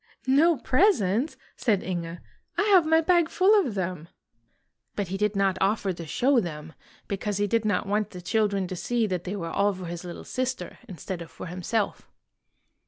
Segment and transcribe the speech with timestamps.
[0.41, 2.17] "No presents!" said Inge."
[2.57, 4.07] I have my bag full of them."
[4.95, 6.73] But he did not offer to show them,
[7.07, 10.03] because he did not want the children to see that they were all for his
[10.03, 12.09] little sister instead of for himself.